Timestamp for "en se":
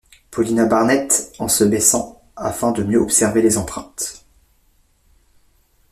1.37-1.63